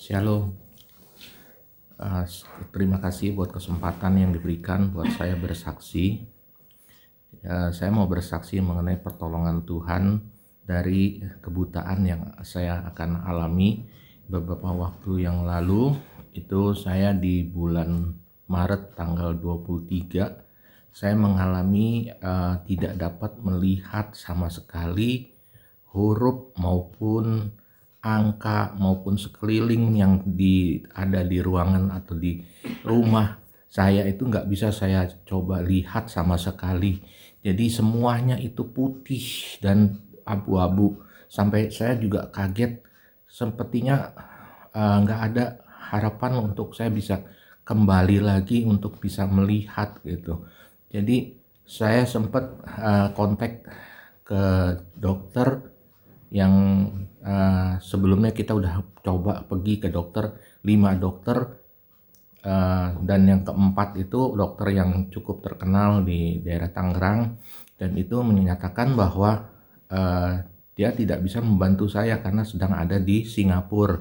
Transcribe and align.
Shalom. 0.00 0.56
Uh, 2.00 2.24
terima 2.72 3.04
kasih 3.04 3.36
buat 3.36 3.52
kesempatan 3.52 4.16
yang 4.16 4.32
diberikan 4.32 4.88
buat 4.96 5.12
saya 5.12 5.36
bersaksi. 5.36 6.24
Uh, 7.44 7.68
saya 7.68 7.92
mau 7.92 8.08
bersaksi 8.08 8.64
mengenai 8.64 8.96
pertolongan 8.96 9.60
Tuhan 9.68 10.24
dari 10.64 11.20
kebutaan 11.44 12.00
yang 12.08 12.32
saya 12.40 12.80
akan 12.88 13.28
alami 13.28 13.84
beberapa 14.24 14.72
waktu 14.72 15.28
yang 15.28 15.44
lalu. 15.44 15.92
Itu 16.32 16.72
saya 16.72 17.12
di 17.12 17.44
bulan 17.44 18.16
Maret 18.48 18.96
tanggal 18.96 19.36
23 19.36 20.96
saya 20.96 21.12
mengalami 21.12 22.08
uh, 22.08 22.56
tidak 22.64 22.96
dapat 22.96 23.36
melihat 23.44 24.16
sama 24.16 24.48
sekali 24.48 25.36
huruf 25.92 26.56
maupun 26.56 27.52
angka 28.00 28.72
maupun 28.80 29.20
sekeliling 29.20 29.92
yang 29.96 30.24
di 30.24 30.80
ada 30.96 31.20
di 31.20 31.38
ruangan 31.40 31.92
atau 31.92 32.16
di 32.16 32.40
rumah 32.84 33.40
saya 33.70 34.02
itu 34.08 34.26
nggak 34.26 34.50
bisa 34.50 34.74
saya 34.74 35.06
coba 35.22 35.62
lihat 35.62 36.10
sama 36.10 36.34
sekali. 36.34 36.98
Jadi 37.40 37.70
semuanya 37.70 38.34
itu 38.36 38.66
putih 38.66 39.22
dan 39.62 40.02
abu-abu. 40.26 40.98
Sampai 41.30 41.70
saya 41.70 41.94
juga 41.94 42.26
kaget 42.34 42.82
sepertinya 43.30 44.10
uh, 44.74 44.96
nggak 45.06 45.20
ada 45.30 45.44
harapan 45.94 46.50
untuk 46.50 46.74
saya 46.74 46.90
bisa 46.90 47.22
kembali 47.62 48.18
lagi 48.18 48.66
untuk 48.66 48.98
bisa 48.98 49.30
melihat 49.30 50.02
gitu. 50.02 50.42
Jadi 50.90 51.38
saya 51.62 52.02
sempat 52.02 52.58
uh, 52.66 53.14
kontak 53.14 53.62
ke 54.26 54.42
dokter 54.98 55.69
yang 56.30 56.54
uh, 57.26 57.78
sebelumnya 57.82 58.30
kita 58.30 58.54
udah 58.54 59.02
coba 59.02 59.42
pergi 59.42 59.82
ke 59.82 59.88
dokter 59.90 60.30
lima 60.62 60.94
dokter 60.94 61.36
uh, 62.46 62.88
dan 63.02 63.20
yang 63.26 63.42
keempat 63.42 63.98
itu 63.98 64.38
dokter 64.38 64.78
yang 64.78 65.10
cukup 65.10 65.42
terkenal 65.42 66.06
di 66.06 66.38
daerah 66.40 66.70
Tangerang 66.70 67.34
dan 67.76 67.90
itu 67.98 68.22
menyatakan 68.22 68.94
bahwa 68.94 69.50
uh, 69.90 70.32
dia 70.78 70.94
tidak 70.94 71.20
bisa 71.20 71.42
membantu 71.42 71.90
saya 71.90 72.22
karena 72.22 72.46
sedang 72.46 72.72
ada 72.72 72.96
di 72.96 73.26
Singapura 73.26 74.00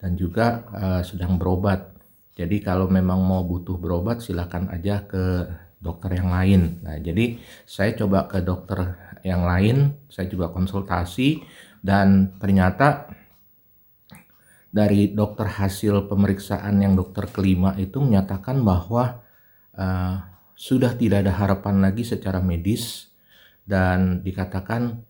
dan 0.00 0.16
juga 0.16 0.64
uh, 0.72 1.02
sedang 1.06 1.36
berobat. 1.36 1.92
Jadi 2.34 2.64
kalau 2.64 2.88
memang 2.88 3.20
mau 3.20 3.44
butuh 3.44 3.76
berobat 3.76 4.24
silakan 4.24 4.72
aja 4.72 5.04
ke 5.04 5.44
dokter 5.80 6.20
yang 6.20 6.32
lain. 6.32 6.80
Nah, 6.84 7.00
jadi 7.00 7.40
saya 7.64 7.96
coba 7.96 8.28
ke 8.28 8.44
dokter 8.44 8.96
yang 9.26 9.44
lain, 9.44 9.96
saya 10.08 10.26
juga 10.28 10.52
konsultasi 10.52 11.40
dan 11.80 12.36
ternyata 12.36 13.08
dari 14.70 15.10
dokter 15.10 15.50
hasil 15.50 16.06
pemeriksaan 16.06 16.78
yang 16.78 16.94
dokter 16.94 17.26
kelima 17.26 17.74
itu 17.74 17.98
menyatakan 17.98 18.62
bahwa 18.62 19.18
uh, 19.74 20.16
sudah 20.54 20.94
tidak 20.94 21.26
ada 21.26 21.34
harapan 21.34 21.82
lagi 21.82 22.06
secara 22.06 22.38
medis 22.38 23.10
dan 23.66 24.22
dikatakan 24.22 25.02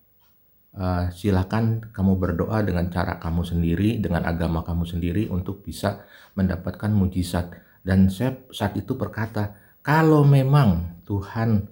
uh, 0.79 1.13
silakan 1.13 1.93
kamu 1.93 2.17
berdoa 2.17 2.65
dengan 2.65 2.89
cara 2.89 3.21
kamu 3.21 3.43
sendiri 3.45 4.01
dengan 4.01 4.25
agama 4.25 4.65
kamu 4.65 4.85
sendiri 4.89 5.29
untuk 5.29 5.61
bisa 5.61 6.07
mendapatkan 6.39 6.89
mujizat. 6.89 7.53
Dan 7.81 8.09
saya 8.13 8.37
saat 8.53 8.77
itu 8.77 8.97
berkata 8.97 9.57
kalau 9.85 10.25
memang 10.25 11.01
Tuhan 11.05 11.69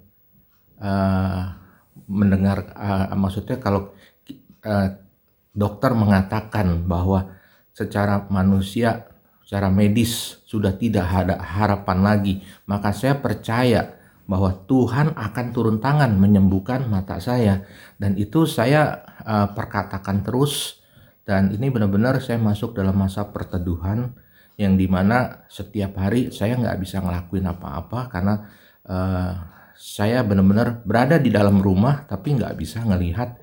uh, 0.81 1.43
mendengar 2.09 2.73
uh, 2.73 3.13
maksudnya 3.13 3.61
kalau 3.61 3.93
uh, 4.65 4.89
dokter 5.53 5.93
mengatakan 5.93 6.89
bahwa 6.89 7.37
secara 7.71 8.25
manusia, 8.27 9.07
secara 9.45 9.69
medis 9.69 10.41
sudah 10.49 10.73
tidak 10.75 11.05
ada 11.05 11.37
harapan 11.37 11.99
lagi, 12.01 12.33
maka 12.65 12.91
saya 12.91 13.21
percaya 13.21 13.95
bahwa 14.29 14.53
Tuhan 14.69 15.17
akan 15.17 15.45
turun 15.53 15.77
tangan 15.81 16.13
menyembuhkan 16.17 16.85
mata 16.85 17.17
saya. 17.17 17.65
Dan 17.97 18.13
itu 18.17 18.45
saya 18.45 19.05
uh, 19.25 19.53
perkatakan 19.53 20.21
terus 20.21 20.81
dan 21.25 21.53
ini 21.53 21.69
benar-benar 21.69 22.17
saya 22.25 22.41
masuk 22.41 22.73
dalam 22.73 22.97
masa 22.97 23.29
perteduhan 23.29 24.17
yang 24.59 24.75
di 24.75 24.89
mana 24.89 25.45
setiap 25.47 25.95
hari 25.97 26.33
saya 26.35 26.57
nggak 26.57 26.77
bisa 26.81 26.99
ngelakuin 26.99 27.47
apa-apa 27.47 27.99
karena 28.11 28.35
uh, 28.89 29.33
saya 29.79 30.27
benar-benar 30.27 30.83
berada 30.83 31.15
di 31.15 31.31
dalam 31.31 31.63
rumah 31.63 32.03
tapi 32.03 32.35
nggak 32.35 32.59
bisa 32.59 32.83
ngelihat 32.83 33.39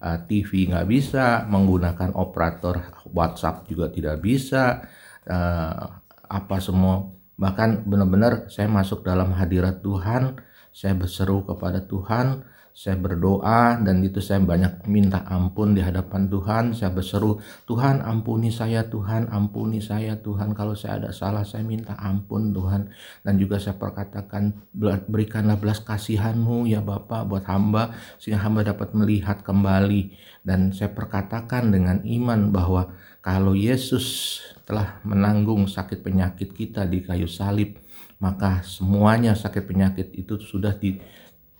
uh, 0.00 0.16
eh, 0.16 0.18
TV 0.24 0.72
nggak 0.72 0.88
bisa, 0.88 1.44
menggunakan 1.44 2.16
operator 2.16 3.04
WhatsApp 3.12 3.68
juga 3.68 3.92
tidak 3.92 4.24
bisa, 4.24 4.80
uh, 5.28 5.84
apa 6.24 6.56
semua. 6.64 7.12
Bahkan 7.36 7.84
benar-benar 7.84 8.48
saya 8.48 8.64
masuk 8.72 9.04
dalam 9.04 9.36
hadirat 9.36 9.84
Tuhan, 9.84 10.40
saya 10.72 10.96
berseru 10.96 11.44
kepada 11.44 11.84
Tuhan, 11.84 12.48
saya 12.74 12.98
berdoa 12.98 13.78
dan 13.86 14.02
itu 14.02 14.18
saya 14.18 14.42
banyak 14.42 14.90
minta 14.90 15.22
ampun 15.30 15.78
di 15.78 15.80
hadapan 15.80 16.26
Tuhan. 16.26 16.74
Saya 16.74 16.90
berseru 16.90 17.38
Tuhan 17.70 18.02
ampuni 18.02 18.50
saya 18.50 18.90
Tuhan 18.90 19.30
ampuni 19.30 19.78
saya 19.78 20.18
Tuhan. 20.18 20.58
Kalau 20.58 20.74
saya 20.74 20.98
ada 20.98 21.14
salah 21.14 21.46
saya 21.46 21.62
minta 21.62 21.94
ampun 21.94 22.50
Tuhan. 22.50 22.90
Dan 23.22 23.38
juga 23.38 23.62
saya 23.62 23.78
perkatakan 23.78 24.58
berikanlah 25.06 25.54
belas 25.54 25.86
kasihanmu 25.86 26.66
ya 26.66 26.82
Bapak 26.82 27.30
buat 27.30 27.46
hamba 27.46 27.94
sehingga 28.18 28.42
hamba 28.42 28.66
dapat 28.66 28.90
melihat 28.90 29.46
kembali. 29.46 30.10
Dan 30.42 30.74
saya 30.74 30.90
perkatakan 30.90 31.70
dengan 31.70 32.02
iman 32.02 32.50
bahwa 32.50 32.90
kalau 33.22 33.54
Yesus 33.54 34.42
telah 34.66 34.98
menanggung 35.06 35.70
sakit 35.70 36.02
penyakit 36.02 36.50
kita 36.50 36.90
di 36.90 37.06
kayu 37.06 37.30
salib 37.30 37.78
maka 38.22 38.64
semuanya 38.64 39.36
sakit 39.36 39.68
penyakit 39.68 40.08
itu 40.16 40.40
sudah 40.40 40.72
di 40.72 40.96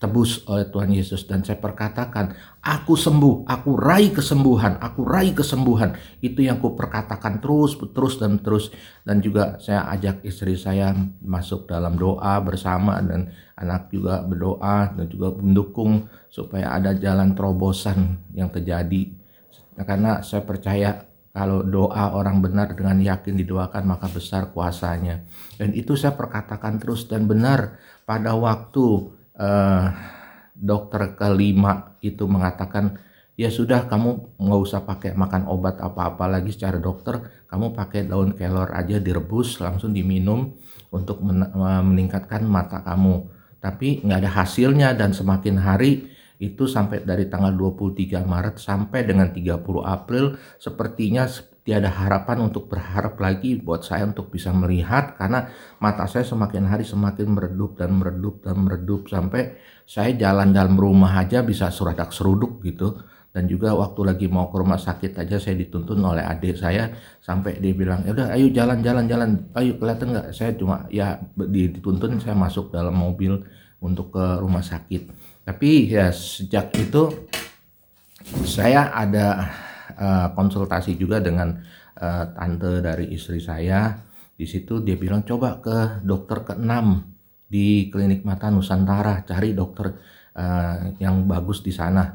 tebus 0.04 0.44
oleh 0.44 0.68
Tuhan 0.68 0.92
Yesus. 0.92 1.24
Dan 1.24 1.40
saya 1.40 1.56
perkatakan 1.56 2.36
aku 2.60 2.92
sembuh 2.92 3.48
aku 3.48 3.80
raih 3.80 4.12
kesembuhan 4.12 4.76
aku 4.76 5.00
raih 5.08 5.32
kesembuhan. 5.32 5.96
Itu 6.20 6.44
yang 6.44 6.60
ku 6.60 6.76
perkatakan 6.76 7.40
terus 7.40 7.80
terus 7.96 8.20
dan 8.20 8.44
terus. 8.44 8.68
Dan 9.00 9.24
juga 9.24 9.56
saya 9.56 9.88
ajak 9.96 10.20
istri 10.28 10.60
saya 10.60 10.92
masuk 11.24 11.64
dalam 11.64 11.96
doa 11.96 12.36
bersama 12.44 13.00
dan 13.00 13.32
anak 13.56 13.88
juga 13.88 14.20
berdoa 14.20 14.92
dan 14.92 15.08
juga 15.08 15.32
mendukung 15.40 16.12
supaya 16.28 16.76
ada 16.76 16.92
jalan 16.92 17.32
terobosan 17.32 18.20
yang 18.36 18.52
terjadi. 18.52 19.08
Karena 19.74 20.20
saya 20.20 20.44
percaya 20.44 21.08
kalau 21.34 21.66
doa 21.66 22.14
orang 22.14 22.38
benar 22.38 22.78
dengan 22.78 22.94
yakin 23.02 23.34
didoakan 23.34 23.90
maka 23.90 24.06
besar 24.06 24.54
kuasanya. 24.54 25.26
Dan 25.58 25.74
itu 25.74 25.98
saya 25.98 26.14
perkatakan 26.14 26.78
terus 26.78 27.10
dan 27.10 27.26
benar. 27.26 27.82
Pada 28.06 28.36
waktu 28.38 29.10
uh, 29.38 29.86
dokter 30.54 31.18
kelima 31.18 31.98
itu 32.00 32.24
mengatakan 32.30 32.98
ya 33.34 33.50
sudah 33.50 33.90
kamu 33.90 34.38
nggak 34.38 34.60
usah 34.62 34.86
pakai 34.86 35.10
makan 35.18 35.50
obat 35.50 35.82
apa-apa 35.82 36.30
lagi 36.30 36.54
secara 36.54 36.78
dokter. 36.78 37.46
Kamu 37.50 37.74
pakai 37.74 38.06
daun 38.06 38.34
kelor 38.34 38.74
aja 38.74 38.98
direbus 38.98 39.62
langsung 39.62 39.94
diminum 39.94 40.54
untuk 40.90 41.22
men 41.22 41.50
meningkatkan 41.54 42.46
mata 42.46 42.82
kamu. 42.82 43.30
Tapi 43.62 44.04
nggak 44.04 44.18
ada 44.26 44.30
hasilnya 44.42 44.88
dan 44.94 45.16
semakin 45.16 45.56
hari 45.62 46.13
itu 46.44 46.68
sampai 46.68 47.00
dari 47.08 47.32
tanggal 47.32 47.56
23 47.56 48.20
Maret 48.20 48.56
sampai 48.60 49.00
dengan 49.08 49.32
30 49.32 49.64
April 49.80 50.36
sepertinya 50.60 51.24
tiada 51.64 51.88
harapan 51.88 52.44
untuk 52.44 52.68
berharap 52.68 53.16
lagi 53.16 53.56
buat 53.56 53.80
saya 53.80 54.04
untuk 54.04 54.28
bisa 54.28 54.52
melihat 54.52 55.16
karena 55.16 55.48
mata 55.80 56.04
saya 56.04 56.22
semakin 56.28 56.68
hari 56.68 56.84
semakin 56.84 57.32
meredup 57.32 57.80
dan 57.80 57.96
meredup 57.96 58.44
dan 58.44 58.60
meredup 58.60 59.08
sampai 59.08 59.56
saya 59.88 60.12
jalan 60.12 60.52
dalam 60.52 60.76
rumah 60.76 61.16
aja 61.16 61.40
bisa 61.40 61.72
suradak 61.72 62.12
seruduk 62.12 62.60
gitu. 62.60 63.00
Dan 63.34 63.50
juga 63.50 63.74
waktu 63.74 64.06
lagi 64.06 64.26
mau 64.30 64.46
ke 64.46 64.62
rumah 64.62 64.78
sakit 64.78 65.18
aja 65.18 65.42
saya 65.42 65.58
dituntun 65.58 65.98
oleh 66.06 66.22
adik 66.22 66.54
saya 66.54 66.94
sampai 67.18 67.58
dia 67.58 67.74
bilang 67.74 68.06
ya 68.06 68.14
udah 68.14 68.30
ayo 68.30 68.46
jalan 68.54 68.78
jalan 68.78 69.10
jalan. 69.10 69.30
Ayo 69.58 69.74
kelihatan 69.74 70.14
nggak? 70.14 70.26
Saya 70.30 70.54
cuma 70.54 70.86
ya 70.86 71.18
dituntun 71.34 72.22
saya 72.22 72.38
masuk 72.38 72.70
dalam 72.70 72.94
mobil 72.94 73.42
untuk 73.82 74.14
ke 74.14 74.24
rumah 74.38 74.62
sakit 74.62 75.33
tapi 75.44 75.92
ya 75.92 76.08
sejak 76.08 76.72
itu 76.80 77.28
saya 78.48 78.88
ada 78.96 79.44
uh, 79.92 80.26
konsultasi 80.32 80.96
juga 80.96 81.20
dengan 81.20 81.60
uh, 82.00 82.24
tante 82.32 82.80
dari 82.80 83.12
istri 83.12 83.38
saya. 83.38 83.92
Di 84.34 84.48
situ 84.48 84.82
dia 84.82 84.98
bilang 84.98 85.22
coba 85.22 85.60
ke 85.62 86.02
dokter 86.02 86.42
keenam 86.42 87.06
di 87.44 87.92
klinik 87.92 88.26
mata 88.26 88.50
Nusantara 88.50 89.22
cari 89.22 89.54
dokter 89.54 89.94
uh, 90.34 90.96
yang 90.98 91.28
bagus 91.28 91.60
di 91.60 91.70
sana. 91.70 92.08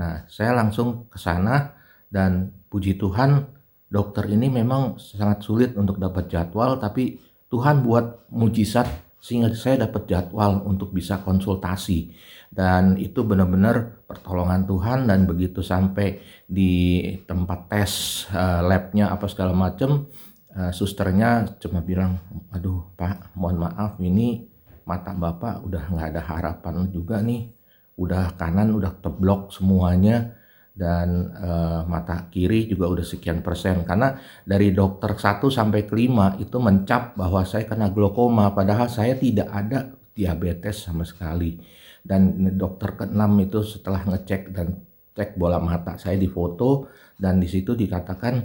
Nah 0.00 0.24
saya 0.26 0.56
langsung 0.56 1.06
ke 1.12 1.20
sana 1.20 1.70
dan 2.08 2.48
puji 2.72 2.96
Tuhan 2.98 3.44
dokter 3.86 4.26
ini 4.26 4.50
memang 4.50 4.98
sangat 4.98 5.44
sulit 5.46 5.76
untuk 5.78 6.00
dapat 6.00 6.26
jadwal 6.26 6.80
tapi 6.82 7.20
Tuhan 7.52 7.86
buat 7.86 8.26
mujizat 8.34 8.88
sehingga 9.22 9.54
saya 9.54 9.86
dapat 9.86 10.10
jadwal 10.10 10.66
untuk 10.66 10.90
bisa 10.90 11.22
konsultasi 11.22 12.10
dan 12.54 12.94
itu 13.02 13.26
benar-benar 13.26 14.06
pertolongan 14.06 14.62
Tuhan 14.62 15.10
dan 15.10 15.26
begitu 15.26 15.58
sampai 15.58 16.22
di 16.46 17.02
tempat 17.26 17.66
tes 17.66 18.24
uh, 18.30 18.62
labnya 18.62 19.10
apa 19.10 19.26
segala 19.26 19.50
macam 19.50 20.06
uh, 20.54 20.70
susternya 20.70 21.58
cuma 21.58 21.82
bilang 21.82 22.22
aduh 22.54 22.94
pak 22.94 23.34
mohon 23.34 23.58
maaf 23.58 23.98
ini 23.98 24.54
mata 24.84 25.16
bapak 25.16 25.64
udah 25.64 25.84
nggak 25.90 26.08
ada 26.14 26.22
harapan 26.22 26.88
juga 26.92 27.20
nih. 27.24 27.50
Udah 27.96 28.36
kanan 28.36 28.74
udah 28.74 28.92
teblok 29.00 29.54
semuanya 29.54 30.36
dan 30.74 31.30
uh, 31.38 31.86
mata 31.86 32.26
kiri 32.28 32.68
juga 32.68 32.90
udah 32.90 33.06
sekian 33.06 33.40
persen. 33.40 33.82
Karena 33.86 34.14
dari 34.44 34.70
dokter 34.74 35.16
1 35.16 35.40
sampai 35.48 35.88
ke 35.88 35.94
5 35.96 36.42
itu 36.44 36.56
mencap 36.60 37.16
bahwa 37.16 37.42
saya 37.46 37.64
kena 37.64 37.90
glaukoma 37.90 38.52
padahal 38.52 38.90
saya 38.90 39.16
tidak 39.16 39.48
ada 39.50 39.94
diabetes 40.14 40.86
sama 40.86 41.02
sekali 41.02 41.58
dan 42.04 42.36
dokter 42.60 43.00
ke-6 43.00 43.22
itu 43.48 43.58
setelah 43.64 44.04
ngecek 44.04 44.52
dan 44.52 44.84
cek 45.16 45.40
bola 45.40 45.56
mata 45.56 45.96
saya 45.96 46.20
di 46.20 46.28
foto 46.28 46.92
dan 47.16 47.40
di 47.40 47.48
situ 47.48 47.72
dikatakan 47.72 48.44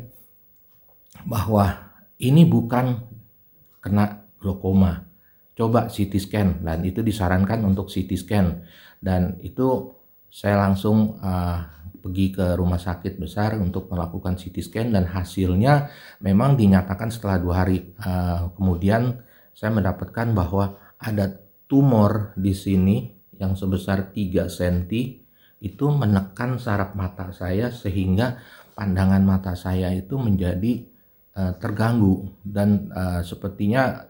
bahwa 1.28 1.92
ini 2.24 2.48
bukan 2.48 3.04
kena 3.84 4.24
glaukoma 4.40 5.10
coba 5.60 5.92
CT 5.92 6.14
scan. 6.16 6.50
Dan 6.64 6.88
itu 6.88 7.04
disarankan 7.04 7.68
untuk 7.68 7.92
CT 7.92 8.12
scan. 8.16 8.64
Dan 9.04 9.36
itu 9.44 9.92
saya 10.32 10.56
langsung 10.64 11.20
uh, 11.20 11.60
pergi 12.00 12.32
ke 12.32 12.56
rumah 12.56 12.80
sakit 12.80 13.20
besar 13.20 13.60
untuk 13.60 13.92
melakukan 13.92 14.40
CT 14.40 14.58
scan. 14.64 14.88
Dan 14.96 15.12
hasilnya 15.12 15.92
memang 16.24 16.56
dinyatakan 16.56 17.12
setelah 17.12 17.36
dua 17.44 17.68
hari. 17.68 17.92
Uh, 18.00 18.56
kemudian 18.56 19.20
saya 19.52 19.76
mendapatkan 19.76 20.32
bahwa 20.32 20.80
ada 20.96 21.44
tumor 21.68 22.32
di 22.40 22.56
sini 22.56 23.19
yang 23.40 23.56
sebesar 23.56 24.12
3 24.12 24.52
cm 24.52 24.78
itu 25.60 25.86
menekan 25.92 26.60
saraf 26.60 26.96
mata 26.96 27.32
saya 27.36 27.72
sehingga 27.72 28.40
pandangan 28.76 29.24
mata 29.24 29.56
saya 29.56 29.92
itu 29.92 30.16
menjadi 30.16 30.88
uh, 31.36 31.54
terganggu 31.60 32.32
dan 32.44 32.88
uh, 32.92 33.20
sepertinya 33.24 34.08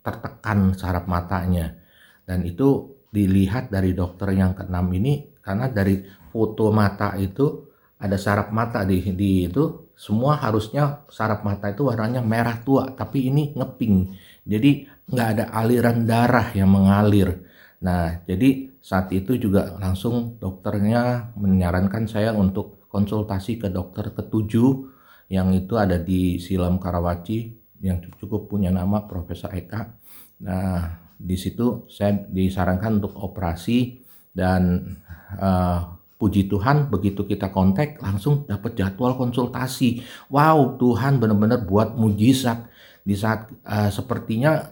tertekan 0.00 0.72
saraf 0.72 1.04
matanya. 1.04 1.76
Dan 2.24 2.48
itu 2.48 2.96
dilihat 3.12 3.68
dari 3.68 3.92
dokter 3.92 4.32
yang 4.32 4.56
keenam 4.56 4.88
ini 4.92 5.36
karena 5.40 5.68
dari 5.68 6.00
foto 6.32 6.72
mata 6.72 7.16
itu 7.16 7.64
ada 7.96 8.16
saraf 8.16 8.48
mata 8.52 8.84
di, 8.84 9.00
di 9.12 9.48
itu. 9.48 9.84
Semua 9.96 10.36
harusnya 10.36 11.08
saraf 11.08 11.40
mata 11.40 11.72
itu 11.72 11.88
warnanya 11.88 12.20
merah 12.20 12.60
tua 12.60 12.92
tapi 12.92 13.32
ini 13.32 13.56
ngeping. 13.56 13.96
Jadi 14.44 14.84
nggak 15.08 15.28
ada 15.32 15.44
aliran 15.56 16.04
darah 16.04 16.52
yang 16.52 16.68
mengalir 16.68 17.45
nah 17.82 18.22
jadi 18.24 18.72
saat 18.80 19.12
itu 19.12 19.36
juga 19.36 19.76
langsung 19.76 20.40
dokternya 20.40 21.34
menyarankan 21.36 22.08
saya 22.08 22.32
untuk 22.32 22.88
konsultasi 22.88 23.60
ke 23.60 23.68
dokter 23.68 24.10
ketujuh 24.16 24.96
yang 25.28 25.52
itu 25.52 25.74
ada 25.76 25.98
di 26.00 26.38
Silam 26.38 26.78
Karawaci 26.78 27.52
yang 27.84 28.00
cukup 28.16 28.48
punya 28.48 28.72
nama 28.72 29.04
Profesor 29.04 29.52
Eka 29.52 29.92
nah 30.40 31.02
di 31.16 31.36
situ 31.36 31.88
saya 31.88 32.12
disarankan 32.12 33.00
untuk 33.00 33.16
operasi 33.20 34.04
dan 34.36 34.96
uh, 35.40 35.96
Puji 36.16 36.48
Tuhan 36.48 36.88
begitu 36.88 37.28
kita 37.28 37.52
kontak 37.52 38.00
langsung 38.00 38.48
dapat 38.48 38.72
jadwal 38.72 39.20
konsultasi. 39.20 40.00
Wow, 40.32 40.80
Tuhan 40.80 41.20
benar-benar 41.20 41.68
buat 41.68 41.92
mujizat 41.92 42.72
di 43.04 43.12
saat 43.12 43.52
uh, 43.68 43.92
sepertinya 43.92 44.64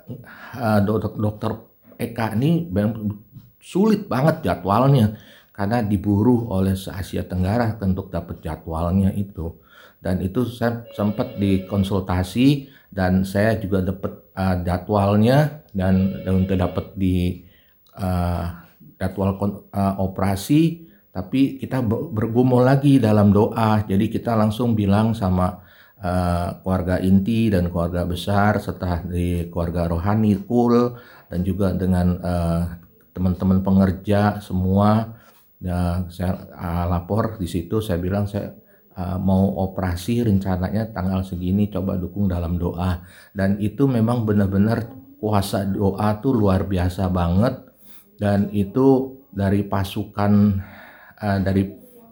uh, 0.57 0.81
dokter, 0.81 1.12
dokter 1.21 1.53
Eka 1.96 2.35
ini 2.38 2.69
sulit 3.62 4.06
banget 4.11 4.44
jadwalnya 4.44 5.17
karena 5.55 5.81
diburu 5.81 6.50
oleh 6.50 6.75
se-Asia 6.75 7.25
Tenggara 7.25 7.79
untuk 7.81 8.11
dapat 8.11 8.43
jadwalnya 8.43 9.14
itu. 9.14 9.55
Dan 10.02 10.20
itu 10.20 10.44
saya 10.44 10.85
sempat 10.93 11.41
dikonsultasi 11.41 12.69
dan 12.93 13.25
saya 13.25 13.56
juga 13.56 13.81
dapat 13.81 14.12
uh, 14.37 14.56
jadwalnya 14.61 15.64
dan, 15.73 16.20
untuk 16.29 16.61
dapat 16.61 16.93
di 16.99 17.41
uh, 17.97 18.44
jadwal 19.00 19.32
uh, 19.73 19.94
operasi 20.02 20.85
tapi 21.14 21.62
kita 21.62 21.79
bergumul 21.87 22.67
lagi 22.67 22.99
dalam 22.99 23.31
doa. 23.31 23.87
Jadi 23.87 24.11
kita 24.11 24.35
langsung 24.35 24.75
bilang 24.75 25.14
sama 25.14 25.62
uh, 26.02 26.58
keluarga 26.58 26.99
inti 26.99 27.47
dan 27.55 27.70
keluarga 27.70 28.02
besar 28.02 28.58
serta 28.58 29.06
di 29.06 29.47
keluarga 29.47 29.87
rohani 29.87 30.35
kul 30.43 30.99
dan 31.35 31.43
juga 31.43 31.75
dengan 31.75 32.15
uh, 32.23 32.63
teman-teman 33.11 33.59
pengerja 33.67 34.39
semua. 34.39 35.19
Ya, 35.59 36.07
saya 36.15 36.47
uh, 36.55 36.87
lapor 36.87 37.43
di 37.43 37.51
situ 37.51 37.83
saya 37.83 37.99
bilang 37.99 38.31
saya 38.31 38.55
uh, 38.95 39.19
mau 39.19 39.51
operasi 39.67 40.23
rencananya 40.23 40.95
tanggal 40.95 41.27
segini 41.27 41.67
coba 41.73 41.99
dukung 41.99 42.31
dalam 42.31 42.55
doa 42.61 43.03
dan 43.35 43.59
itu 43.59 43.89
memang 43.91 44.29
benar-benar 44.29 44.93
kuasa 45.19 45.65
doa 45.67 46.21
tuh 46.21 46.37
luar 46.37 46.69
biasa 46.69 47.09
banget 47.09 47.65
dan 48.21 48.53
itu 48.53 49.19
dari 49.33 49.65
pasukan 49.65 50.63
uh, 51.19 51.39
dari 51.41 51.65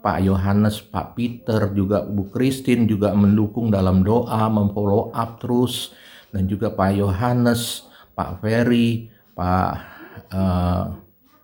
Pak 0.03 0.19
Yohanes, 0.19 0.83
Pak 0.83 1.15
Peter, 1.15 1.71
juga 1.71 2.03
Bu 2.03 2.27
Christine 2.27 2.83
juga 2.83 3.15
mendukung 3.15 3.71
dalam 3.71 4.03
doa, 4.03 4.51
memfollow 4.51 5.15
up 5.15 5.39
terus, 5.39 5.95
dan 6.35 6.43
juga 6.51 6.75
Pak 6.75 6.91
Yohanes, 6.91 7.87
Pak 8.11 8.43
Ferry, 8.43 9.12
Pak 9.33 9.73
uh, 10.33 10.83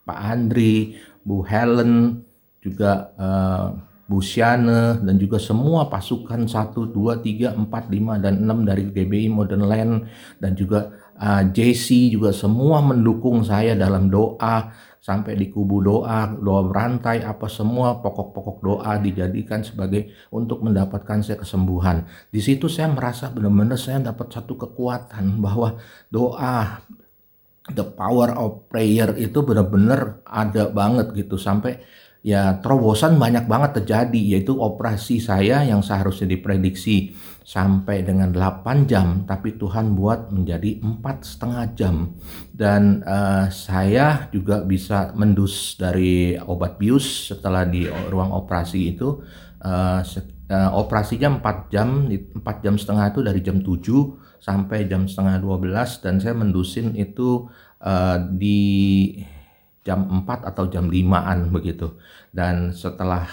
Pak 0.10 0.20
Andri, 0.26 0.98
Bu 1.22 1.46
Helen, 1.46 2.26
juga 2.66 3.14
uh, 3.14 3.78
Bu 4.10 4.26
Siane, 4.26 4.98
dan 5.06 5.22
juga 5.22 5.38
semua 5.38 5.86
pasukan 5.86 6.50
1, 6.50 6.74
2, 6.74 7.22
3, 7.22 7.54
4, 7.54 7.70
5, 7.70 8.18
dan 8.26 8.42
6 8.42 8.66
dari 8.66 8.90
GBI 8.90 9.30
Modern 9.30 9.70
Land, 9.70 9.94
dan 10.42 10.58
juga 10.58 10.90
uh, 11.22 11.46
JC 11.46 12.10
juga 12.10 12.34
semua 12.34 12.82
mendukung 12.82 13.46
saya 13.46 13.78
dalam 13.78 14.10
doa 14.10 14.74
sampai 15.00 15.38
di 15.38 15.54
kubu 15.54 15.86
doa, 15.86 16.26
doa 16.42 16.66
berantai, 16.66 17.22
apa 17.22 17.46
semua 17.46 18.02
pokok-pokok 18.02 18.58
doa 18.66 18.98
dijadikan 18.98 19.62
sebagai 19.62 20.10
untuk 20.34 20.66
mendapatkan 20.66 21.22
saya 21.22 21.38
kesembuhan. 21.40 22.10
Di 22.34 22.42
situ 22.42 22.66
saya 22.66 22.90
merasa 22.92 23.30
benar-benar 23.30 23.78
saya 23.78 24.02
dapat 24.02 24.34
satu 24.34 24.58
kekuatan 24.58 25.38
bahwa 25.38 25.78
doa 26.10 26.84
the 27.74 27.86
power 27.86 28.34
of 28.34 28.70
prayer 28.70 29.14
itu 29.18 29.42
benar-benar 29.46 30.24
ada 30.26 30.70
banget 30.70 31.14
gitu. 31.16 31.38
Sampai 31.38 31.82
ya 32.20 32.60
terobosan 32.60 33.16
banyak 33.16 33.48
banget 33.48 33.80
terjadi 33.82 34.20
yaitu 34.20 34.52
operasi 34.60 35.24
saya 35.24 35.64
yang 35.64 35.80
seharusnya 35.80 36.28
diprediksi 36.36 37.16
sampai 37.48 38.04
dengan 38.04 38.36
8 38.36 38.92
jam 38.92 39.24
tapi 39.24 39.56
Tuhan 39.56 39.96
buat 39.96 40.30
menjadi 40.30 40.84
empat 40.84 41.26
setengah 41.26 41.64
jam. 41.74 41.96
Dan 42.52 43.02
uh, 43.08 43.48
saya 43.50 44.30
juga 44.30 44.62
bisa 44.62 45.16
mendus 45.16 45.80
dari 45.80 46.36
obat 46.38 46.78
bius 46.78 47.34
setelah 47.34 47.66
di 47.66 47.88
ruang 47.88 48.36
operasi 48.36 48.94
itu. 48.94 49.24
Uh, 49.60 50.00
uh, 50.50 50.72
operasinya 50.76 51.40
4 51.40 51.74
jam 51.74 52.08
4 52.08 52.64
jam 52.64 52.76
setengah 52.80 53.12
itu 53.12 53.20
dari 53.24 53.40
jam 53.44 53.60
7 53.60 54.29
sampai 54.40 54.88
jam 54.88 55.06
setengah 55.06 55.40
12 55.44 56.04
dan 56.04 56.16
saya 56.20 56.36
mendusin 56.36 56.96
itu 56.96 57.48
uh, 57.84 58.18
di 58.36 59.14
jam 59.84 60.24
4 60.24 60.50
atau 60.50 60.68
jam 60.68 60.88
5-an 60.88 61.52
begitu. 61.52 62.00
Dan 62.32 62.76
setelah 62.76 63.26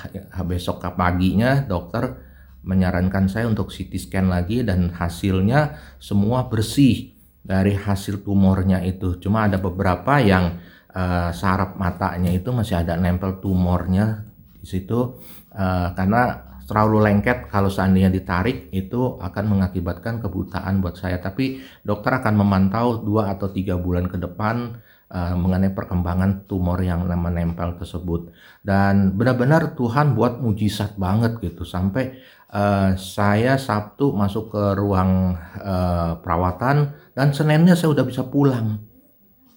besok 0.47 0.83
ke 0.83 0.91
paginya 0.95 1.63
dokter 1.63 2.17
menyarankan 2.67 3.31
saya 3.31 3.47
untuk 3.47 3.71
CT 3.71 3.95
scan 3.95 4.27
lagi 4.27 4.67
dan 4.67 4.91
hasilnya 4.91 5.79
semua 6.03 6.51
bersih 6.51 7.15
dari 7.47 7.79
hasil 7.79 8.27
tumornya 8.27 8.83
itu. 8.83 9.23
Cuma 9.23 9.47
ada 9.47 9.63
beberapa 9.63 10.19
yang 10.19 10.59
uh, 10.91 11.31
saraf 11.31 11.79
matanya 11.79 12.35
itu 12.35 12.51
masih 12.51 12.83
ada 12.83 12.99
nempel 12.99 13.39
tumornya 13.39 14.27
di 14.59 14.67
situ 14.67 15.21
uh, 15.55 15.89
karena 15.95 16.46
terlalu 16.67 16.99
lengket 17.07 17.47
kalau 17.47 17.71
seandainya 17.71 18.11
ditarik 18.11 18.69
itu 18.75 19.17
akan 19.23 19.45
mengakibatkan 19.47 20.19
kebutaan 20.19 20.83
buat 20.83 20.99
saya. 20.99 21.23
Tapi 21.23 21.63
dokter 21.87 22.19
akan 22.19 22.35
memantau 22.35 23.01
dua 23.01 23.33
atau 23.33 23.49
tiga 23.55 23.79
bulan 23.79 24.11
ke 24.11 24.19
depan 24.19 24.75
uh, 25.15 25.35
mengenai 25.39 25.71
perkembangan 25.73 26.51
tumor 26.51 26.83
yang 26.83 27.07
menempel 27.07 27.79
tersebut. 27.79 28.35
Dan 28.67 29.15
benar-benar 29.15 29.79
Tuhan 29.79 30.19
buat 30.19 30.43
mujizat 30.43 30.99
banget 30.99 31.39
gitu. 31.39 31.63
Sampai 31.63 32.19
uh, 32.51 32.99
saya 32.99 33.55
Sabtu 33.57 34.11
masuk 34.11 34.51
ke 34.51 34.65
ruang 34.75 35.39
uh, 35.63 36.19
perawatan 36.19 36.99
dan 37.15 37.31
Seninnya 37.31 37.79
saya 37.79 37.95
udah 37.95 38.05
bisa 38.05 38.27
pulang. 38.27 38.83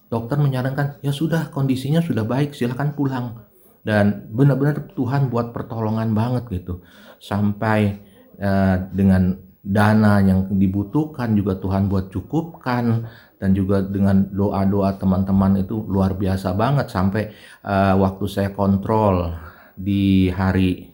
Dokter 0.09 0.41
menyarankan 0.41 1.01
ya 1.05 1.13
sudah 1.13 1.53
kondisinya 1.53 2.01
sudah 2.01 2.25
baik 2.25 2.57
silahkan 2.57 2.97
pulang 2.97 3.48
dan 3.83 4.27
benar-benar 4.31 4.91
Tuhan 4.91 5.31
buat 5.31 5.55
pertolongan 5.55 6.11
banget 6.11 6.61
gitu. 6.61 6.83
Sampai 7.19 7.99
uh, 8.39 8.75
dengan 8.91 9.39
dana 9.59 10.23
yang 10.23 10.51
dibutuhkan 10.55 11.35
juga 11.35 11.59
Tuhan 11.59 11.87
buat 11.87 12.11
cukupkan. 12.11 13.07
Dan 13.39 13.55
juga 13.55 13.79
dengan 13.79 14.27
doa-doa 14.35 14.99
teman-teman 14.99 15.63
itu 15.63 15.79
luar 15.87 16.19
biasa 16.19 16.51
banget. 16.59 16.91
Sampai 16.91 17.31
uh, 17.63 17.95
waktu 17.95 18.25
saya 18.27 18.51
kontrol 18.51 19.31
di 19.79 20.27
hari 20.27 20.91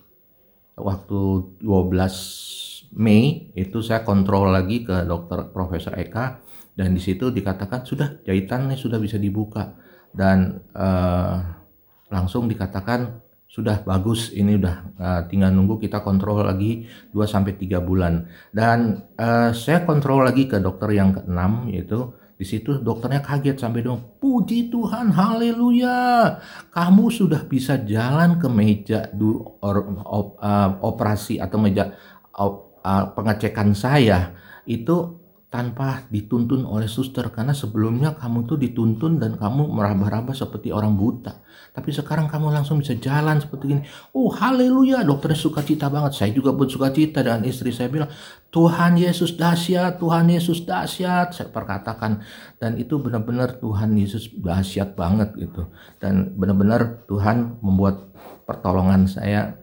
waktu 0.77 1.21
12 1.57 2.85
Mei 2.95 3.49
itu 3.57 3.81
saya 3.81 4.05
kontrol 4.05 4.53
lagi 4.53 4.85
ke 4.85 5.09
dokter 5.09 5.49
Profesor 5.49 5.97
Eka. 5.97 6.45
Dan 6.75 6.93
di 6.93 7.01
situ 7.01 7.33
dikatakan 7.33 7.81
sudah 7.81 8.21
jahitannya 8.21 8.77
sudah 8.77 9.01
bisa 9.01 9.17
dibuka. 9.17 9.73
Dan 10.13 10.61
uh, 10.77 11.64
langsung 12.09 12.45
dikatakan 12.45 13.25
sudah 13.45 13.87
bagus 13.87 14.35
ini 14.35 14.59
udah 14.59 14.75
uh, 14.99 15.21
tinggal 15.31 15.53
nunggu 15.53 15.79
kita 15.79 16.03
kontrol 16.03 16.43
lagi 16.43 16.83
2 17.15 17.23
sampai 17.23 17.55
3 17.55 17.79
bulan. 17.79 18.27
Dan 18.51 19.07
uh, 19.15 19.55
saya 19.55 19.87
kontrol 19.87 20.27
lagi 20.27 20.49
ke 20.49 20.59
dokter 20.59 20.91
yang 20.91 21.15
keenam 21.15 21.71
yaitu 21.71 22.11
di 22.35 22.43
situ 22.43 22.83
dokternya 22.83 23.23
kaget 23.23 23.55
sampai 23.55 23.79
dong 23.79 24.19
puji 24.19 24.67
Tuhan 24.67 25.07
haleluya! 25.15 26.35
Kamu 26.67 27.07
sudah 27.07 27.47
bisa 27.47 27.79
jalan 27.79 28.43
ke 28.43 28.51
meja 28.51 29.07
du, 29.15 29.39
or, 29.63 30.03
op, 30.03 30.35
uh, 30.43 30.75
operasi 30.83 31.39
atau 31.39 31.55
meja 31.55 31.95
op, 32.35 32.83
uh, 32.83 33.15
pengecekan 33.15 33.71
saya. 33.71 34.35
Itu 34.67 35.24
tanpa 35.55 36.03
dituntun 36.11 36.67
oleh 36.67 36.91
suster. 36.91 37.31
Karena 37.31 37.55
sebelumnya 37.55 38.19
kamu 38.19 38.43
tuh 38.43 38.59
dituntun 38.59 39.23
dan 39.23 39.39
kamu 39.39 39.71
meraba-raba 39.71 40.35
seperti 40.35 40.75
orang 40.75 40.99
buta. 40.99 41.39
Tapi 41.71 41.95
sekarang 41.95 42.27
kamu 42.27 42.51
langsung 42.51 42.83
bisa 42.83 42.95
jalan 42.99 43.39
seperti 43.39 43.71
ini 43.71 43.83
oh 44.15 44.31
haleluya 44.31 45.07
dokternya 45.07 45.39
suka 45.39 45.63
cita 45.63 45.87
banget. 45.87 46.19
Saya 46.19 46.31
juga 46.35 46.51
pun 46.51 46.67
suka 46.67 46.91
cita 46.91 47.23
dengan 47.23 47.47
istri. 47.47 47.71
Saya 47.71 47.87
bilang 47.87 48.11
Tuhan 48.51 48.99
Yesus 48.99 49.39
dahsyat 49.39 49.95
Tuhan 49.95 50.27
Yesus 50.27 50.67
dahsyat. 50.67 51.31
Saya 51.31 51.47
perkatakan 51.47 52.19
dan 52.59 52.75
itu 52.75 52.99
benar-benar 52.99 53.55
Tuhan 53.63 53.95
Yesus 53.95 54.35
dahsyat 54.35 54.99
banget 54.99 55.31
gitu. 55.39 55.71
Dan 56.03 56.35
benar-benar 56.35 57.07
Tuhan 57.07 57.63
membuat 57.63 58.11
pertolongan 58.43 59.07
saya. 59.07 59.55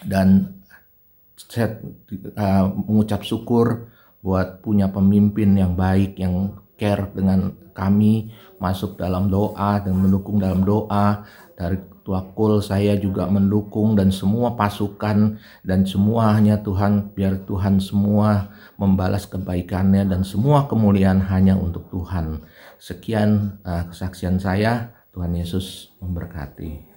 Dan 0.00 0.60
saya 1.36 1.76
uh, 2.36 2.72
mengucap 2.72 3.24
syukur 3.24 3.89
buat 4.20 4.60
punya 4.60 4.92
pemimpin 4.92 5.56
yang 5.56 5.72
baik 5.76 6.20
yang 6.20 6.60
care 6.76 7.08
dengan 7.12 7.52
kami 7.76 8.32
masuk 8.60 9.00
dalam 9.00 9.32
doa 9.32 9.80
dan 9.80 9.96
mendukung 9.96 10.40
dalam 10.40 10.64
doa. 10.64 11.24
Dari 11.56 11.76
Tua 12.00 12.24
Kul 12.32 12.64
saya 12.64 12.96
juga 12.96 13.28
mendukung 13.28 13.92
dan 13.92 14.08
semua 14.08 14.56
pasukan 14.56 15.36
dan 15.60 15.80
semuanya 15.84 16.56
Tuhan 16.64 17.12
biar 17.12 17.44
Tuhan 17.44 17.76
semua 17.78 18.48
membalas 18.80 19.28
kebaikannya 19.28 20.08
dan 20.08 20.24
semua 20.24 20.64
kemuliaan 20.64 21.20
hanya 21.28 21.60
untuk 21.60 21.92
Tuhan. 21.92 22.40
Sekian 22.80 23.60
uh, 23.64 23.88
kesaksian 23.92 24.40
saya. 24.40 24.96
Tuhan 25.10 25.34
Yesus 25.34 25.90
memberkati 25.98 26.89